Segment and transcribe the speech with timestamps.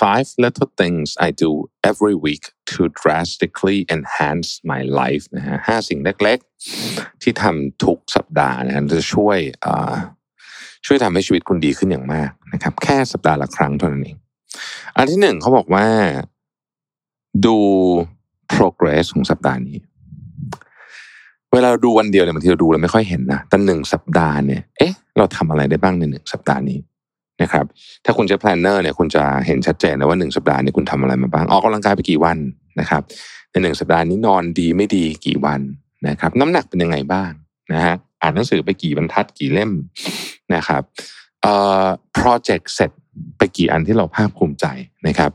[0.00, 1.50] five little things I do
[1.90, 9.38] every week to drastically enhance my life นะฮะห้าสิ่งเล็กๆ ที่ทำทุกสัปดาห์นะฮะจะช่วย
[10.86, 14.16] ช่วยทำให้ชีวิตคุณดีขึ้นอย่างมากนะครับ แค่สัปดาห์ละครั้งเท่านั้นเอง
[14.96, 15.86] อันที่หนึ่งเขาบอกว่า
[17.46, 17.56] ดู
[18.54, 19.78] progress ของสัปดาห์นี้
[21.52, 26.78] เวลาเราดูวันเดียวเนี่ยบางทีเราดูเราไม่ค่อยเห็นนะแต่หนึ่งสัปดาห์เนี่ย เอ๊ะ เราทำอะไรได้บ้างในหนึ่งสัปดาห์นี้
[27.42, 27.64] นะครับ
[28.04, 32.38] ถ้าคุณใช้ planner เนี่ยคุณจะเห็นชัดเจนเลยว่าหนึ่งสัปดาห์นี้คุณทำอะไรมาบ้าง ออกกำลังกายไปกี่วัน
[32.80, 33.02] นะครับ
[33.50, 35.60] ในหนึ่งสัปดาห์นี้นอนดีไม่ดีกี่วัน
[36.08, 37.30] นะครับ น้ำหนักเป็นยังไงบ้าง
[37.72, 39.70] นะฮะอ่านหนังสือไปกี่บรรทัดกี่เล่ม
[40.54, 40.82] นะครับ
[41.42, 41.84] เอ่อ
[42.18, 42.90] project เสร็จ
[43.38, 44.66] ไปกี่อันที่เราภาคภูมิใจ
[45.06, 45.30] นะครับ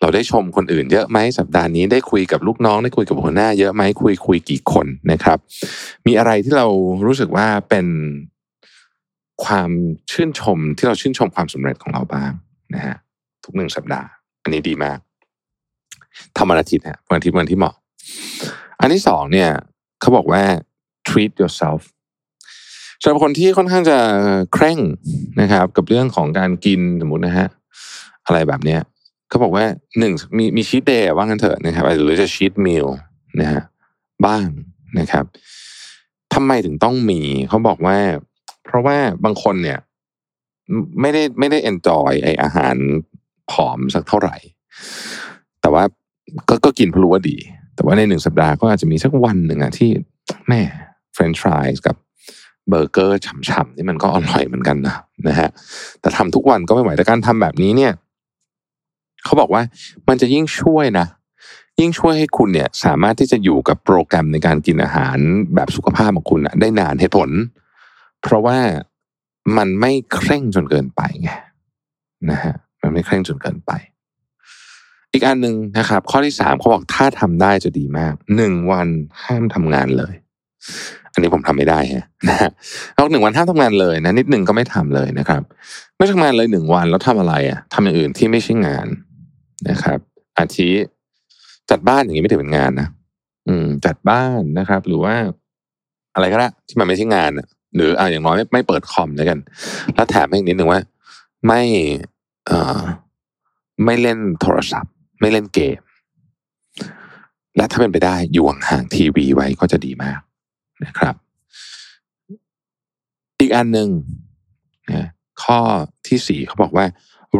[0.00, 5.38] เราได้ชมคนอื่นเยอะไหมสัปดาห์นี้ได้คุยกับลูกน้องได้คุยกับหัวหน้าเยอะไหมคุยคุยกี่คนนะครับ
[6.06, 6.66] มีอะไรที่เรา
[7.06, 7.86] รู้สึกว่าเป็น
[9.44, 9.70] ความ
[10.12, 12.32] ชื่นชมที่เราชื่นชมความสำเร็จของเราบ้าง
[12.74, 12.96] นะฮะ
[13.44, 14.08] ทุกหนึ่งสัปดาห์
[14.42, 14.98] อันนี้ดีมาก
[16.36, 17.74] ทำวันอาทิตย์ฮะวันอาทิตย์วันที่เหมาะ
[18.80, 19.50] อันที่สองเนี่ย
[20.00, 20.42] เขาบอกว่า
[21.08, 21.80] treat yourself
[23.02, 23.98] สำหรับคนที่ค่อนข้างจะ
[24.52, 24.78] เคร่ง
[25.40, 27.48] นะครับ กับเรื่องของการกินสมมตินะฮะ
[28.26, 28.80] อะไรแบบเนี้ย
[29.28, 29.64] เขาบอกว่า
[29.98, 32.86] หนึ่งมีมีชีตเดย์ว่างั้นเถอะนะครับหรือจะชีตมิล
[33.40, 33.62] นะฮะ
[34.26, 34.46] บ้าง
[34.98, 35.24] นะครับ
[36.34, 37.98] ทำไมถึงต้องมีเขาบอกว่า
[38.70, 39.78] เพราะว่าบางคนเนี่ย
[41.00, 42.76] ไม่ได้ไม่ได้ enjoy ไออาหาร
[43.50, 44.36] ผอมสักเท่าไหร่
[45.60, 45.84] แต่ว่า
[46.48, 47.36] ก็ก็กินเพราะรู้ว่าดี
[47.74, 49.90] แต่ว่าในหนึ่งสัปดาห์ก็อาจจะมีสักวันหนึ่งอะที่
[50.48, 50.60] แหม
[51.14, 51.96] เฟรนช์ฟรายกับ
[52.68, 54.96] เบอร์เกอร์ฉ่ำๆนี่มันก็อร่อยเหมือนกันนะ
[55.28, 55.48] นะฮะ
[56.00, 57.92] แต่ทำทุกวันก็ไม่ไหวแต่การทำแบบนี้เนี่ย
[59.24, 59.62] เขาบอกว่า
[60.08, 61.06] มันจะยิ่งช่วยนะ
[61.80, 65.16] ยิ่งช่วยให้คุณเนี่ย สามารถที่จะอยู่กับโปรแกรมในการกินอาหาร
[65.54, 67.30] แบบสุขภาพของคุณได้นานเหตุผล
[68.22, 68.58] เพราะว่า
[69.56, 71.30] มันไม่เคร่งจนเกินไปไง
[72.30, 73.72] นะฮะมันไม่เคร่งจนเกินไป
[75.12, 78.88] อีกอันหนึ่งนะครับ ข้อที่สามเขาบอกถ้าทำได้จะดีมากหนึ่งวัน
[79.24, 80.14] ห้ามทำงานเลย
[81.12, 82.50] อันนี้ผมทำไม่ได้ฮะนะฮะ
[82.94, 85.42] เอาหนึ่งวันห้ามทำงานเลยนะนิดหนึ่งก็ไม่ทำเลยนะครับ
[85.98, 88.86] ไม่ทำงานเลยหนึ่งวันแล้วทำอะไรอะทำอย่างอื่นที่ไม่ใช่งาน
[89.68, 89.98] นะครับ
[90.38, 90.70] อาทิ
[91.70, 92.88] จัดบ้านอย่างนี้ไม่ถือเป็นงานนะ
[93.48, 95.14] อืม จัดบ้านนะครับ หรือว่า
[96.14, 99.38] อะไรก็ได้ที่มันไม่ใช่งานอะ หรืออ่าอย่างน้อยไม่ไม่เปิดคอมแล้วกัน
[99.94, 100.80] แล้วแถมให้อีกนิดหนึ่งว่า
[101.46, 101.62] ไม่
[102.46, 102.80] เอ่อ
[103.84, 105.80] ไม่เล่นโทรศัพท์ ไม่เล่นเกม
[107.56, 110.20] และถ้าเป็นไปได้อยู่ห่างทีวีไว้ก็จะดีมาก
[110.84, 111.14] นะครับ
[113.40, 113.88] อีกอันหนึ่ง
[114.90, 115.06] นะ
[115.42, 115.58] ข้อ
[116.08, 116.86] ที่สี่เขาบอกว่า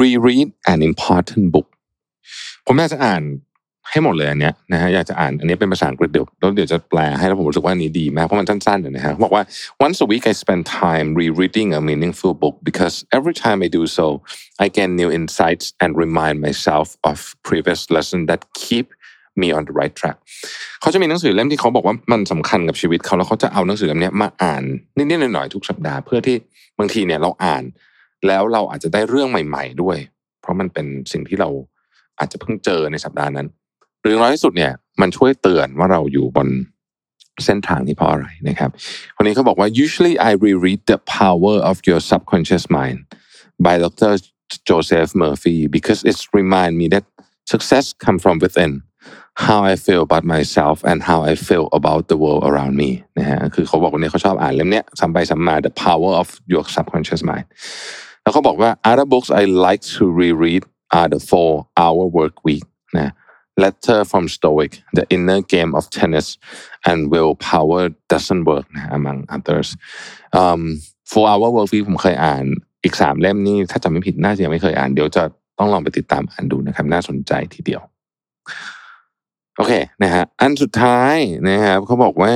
[0.00, 1.68] reread an important book
[2.66, 3.22] ผมอยาจะอ่าน
[3.90, 9.42] ให้หมดเลยอันเนี้ยนะฮะอยากจะอ่านอันนี้เป็นภาษาอังกฤษเดี๋ยวแล้วเดี๋ยวจะแปลให้แล้วผมรู้สึกว่าอันนี้ดีมากเพราะมันสั้นๆนะฮะบอกว่า
[9.84, 13.82] once a week I spend time rereading a meaningful book because every time I do
[13.96, 14.06] so
[14.64, 17.16] I gain new insights and remind myself of
[17.48, 18.86] previous lessons that keep
[19.40, 20.16] me on the right track
[20.80, 24.62] เขาจะมีหนังสือเล่มที่เขาบอกว่ามันสำคัญกับชีวิตเขาแล้วเขาจะเอาหนังสือเล่มนี้มาอ่าน
[24.96, 26.36] นิดๆหน่อยๆทุกสัปดาห์เพื่อที่
[26.78, 27.64] บางทีเนี่ยเราอ่าน
[28.26, 29.96] แล้วเราอาจจะได้เรื่องใหม่ ๆด้วย
[30.40, 31.50] เพราะมันเป็นสิ่งที่เรา
[32.18, 33.46] อาจจะเพิ่งเจอในสัปดาห์นั้น
[34.08, 36.48] รือน้อยที่สุดเนี่ย มันช่วยเตือนว่าเราอยู่บน
[37.44, 38.70] เส้นทางนี้เพราะอะไรนะครับ
[39.16, 42.98] คนนี้เขาบอกว่า usually I reread the power of your subconscious mind
[43.66, 44.12] by Dr.
[44.68, 47.04] Joseph Murphy because it remind me that
[47.52, 48.72] success come from within
[49.46, 55.54] how I feel about myself and how I feel about the world around me นะฮะคือเขาบอกวันนี้เขาชอบอ่านเล่มเนี้ยซ้ำไปซ้ำมา
[55.66, 57.46] the power of your subconscious mind
[58.22, 60.62] แล้วเขาบอกว่า other books I like to reread
[60.98, 62.64] are the four hour work week
[62.98, 63.12] นะ
[63.62, 66.26] letter from stoic the inner game of tennis
[66.88, 67.82] and willpower
[68.12, 69.68] doesn't work นะ among others
[70.40, 70.62] um,
[71.12, 72.44] four hour work week ผมเคยอ่าน
[72.84, 75.22] อีกสามเล่มนี่ถ้าจำไม่ผิดน่าจะยังไม่เคยอ่าน เดี๋ยวจะ
[75.58, 77.82] ต้องลองไปติดตามอ่านดูนะครับ น่าสนใจทีเดียว
[79.56, 79.72] โอเค
[80.02, 81.16] นะฮะอันสุดท้าย
[81.48, 82.34] นะครับเขาบอกว่า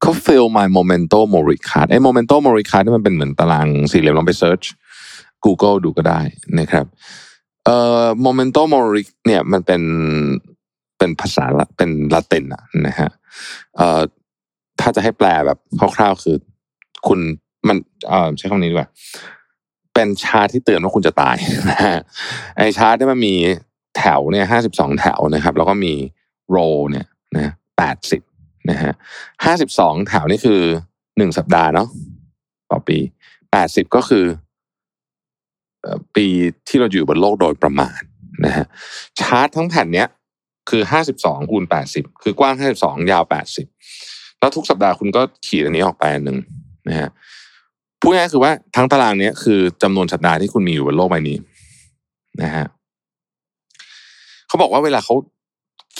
[0.00, 4.66] เขา fill my momento mori card ไอ้ momento mori card นี่มันเป็นเหมือนตารางสี่เหลี่ยมลองไป search
[5.44, 6.20] Google ดูก็ได้
[6.58, 6.86] นะครับ
[7.64, 9.82] เอ่อ momento mori เนี่ยมันเป็น
[10.98, 11.44] เป็นภาษา
[11.76, 12.44] เป็นละติน
[12.86, 13.10] นะฮะ
[13.76, 14.00] เอ่อ
[14.80, 15.58] ถ้าจะให้แปลแบบ
[15.96, 16.36] คร่าวๆคือ
[17.06, 17.20] คุณ
[17.68, 17.76] มัน
[18.08, 18.88] เอ่อใช้คำนี้ดีกว่า
[19.94, 21.36] เป็นชาที่เตือนว่าคุณจะตาย
[21.70, 21.98] นะฮะ
[22.56, 23.34] ไอชาที่มันมี
[23.96, 25.94] แแถวเนี่ยห้าสิบสองแถวนะครับ แล้วก็มี
[26.50, 26.56] โร
[26.90, 28.22] เนี่ยนะแปดสิบ
[28.70, 28.92] นะฮะ
[29.44, 30.60] ห้าสิบสองแถวนี่คือ
[31.18, 31.88] หนึ่งสัปดาห์เนาะ
[32.70, 32.98] ต่อปี
[33.52, 34.24] แปดสิบก็คือ
[36.16, 36.26] ปี
[36.68, 38.00] ที่เราอยู่บนโลกโดยประมาณ
[38.44, 38.66] นะฮะ
[39.20, 40.08] ชาร์ตทั้งแผ่นเนี้ย
[40.70, 43.66] คือห้าสิบสองคูณแปดสิบคือกว้างห้าสิบสองยาวแปดสิบ
[44.40, 46.38] แล้วทุกสัปดาห์คุณก็ขีดอันนี้ออกไปอันหนึ่ง
[46.88, 47.10] นะฮะ
[48.00, 51.38] พูดง่ายคือว่าทั้งตารางนี้คือจำนวนสัปดาห์ที่คุณมีอยู่บนโลกใบนี้
[52.42, 52.66] นะฮะ
[54.48, 55.14] เขาบอกว่าเวลาเขา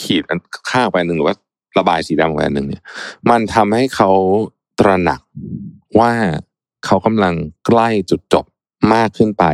[0.00, 0.22] ขีด
[0.70, 1.36] ข้างไปหนึ่งหรือว่า
[1.78, 2.82] ระบายสีดำไปหนึ่งเนี่ย
[3.30, 4.10] มันทำให้เขา
[4.80, 5.20] ตระหนัก
[5.98, 6.12] ว่า
[6.86, 7.34] เขากำลัง
[7.66, 8.44] ใกล้จุดจบ
[8.94, 9.44] มากขึ้นไป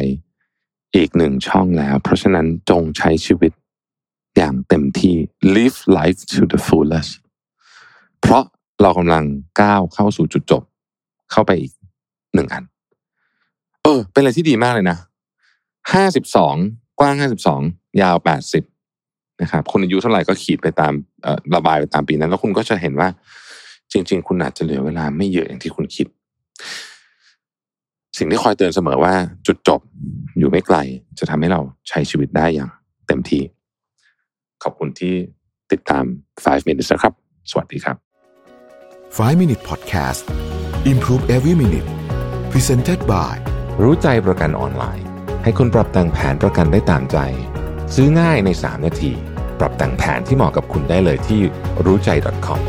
[0.96, 3.52] อีกหนึ่งช่องแล้ว เพราะฉะนั้นจงใช้ชีวิต
[4.37, 5.14] อย่างเต็มที่
[5.56, 7.12] live life to the fullest
[8.20, 8.44] เพราะ
[8.82, 9.25] เรากำลัง
[9.61, 10.62] ก้าวเข้าสู่จุดจบ
[11.32, 11.73] เข้าไปอีก
[12.34, 12.64] หนึ่งอัน
[13.82, 14.99] เออ เป็นอะไรที่ดีมากเลยนะ
[15.93, 16.55] ห้าสิบสอง
[17.00, 17.61] กว้างห้าสิบสอง
[18.02, 18.64] ยาวแปดสิบ
[19.43, 20.93] นะครับคุณอายุเท่าไหร่ก็ขีดไปตาม
[21.55, 23.08] ระบายไปตามปีนั้น แล้วคุณก็จะเห็นว่า
[23.93, 26.06] จริง ๆ คุณอาจจะเหลือเวลาไม่เยอะอย่างที่คุณคิด
[28.18, 29.14] สิ่งที่คอยเตือนเสมอว่า
[29.46, 29.80] จุดจบ
[30.38, 30.76] อยู่ไม่ไกล
[31.18, 32.70] จะทำให้เราใช้ชีวิตได้อย่าง
[33.06, 33.42] เต็มที่
[34.62, 35.14] ขอบคุณที่
[35.72, 36.04] ติดตาม
[36.34, 37.12] 5 minutes นะครับ
[37.50, 37.96] สวัสดีครับ
[39.16, 40.22] 5 minute podcast
[40.92, 41.88] improve every minute
[42.52, 43.34] presented by
[43.82, 45.06] รู้ใจประกันออนไลน์
[45.42, 47.18] ให้คุณปรับแต่งแผนประกันได้ตามใจ
[47.94, 49.12] ซื้อง่ายใน 3 นาที
[49.60, 51.40] ปรับแต่งแผนที่เหมาะกับคุณได้เลยที่
[51.84, 52.10] รู้ใจ
[52.46, 52.60] .com